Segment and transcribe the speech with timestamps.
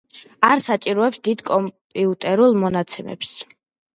[0.45, 3.37] არ საჭიროებს დიდ კომპიუტერულ მონაცემებს.